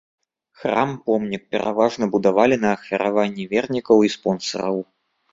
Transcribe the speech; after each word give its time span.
Храм-помнік 0.59 1.43
пераважна 1.55 2.07
будавалі 2.15 2.57
на 2.63 2.71
ахвяраванні 2.77 3.45
вернікаў 3.51 3.97
і 4.07 4.11
спонсараў. 4.15 4.81